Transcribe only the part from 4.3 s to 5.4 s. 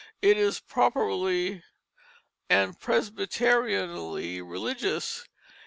religious.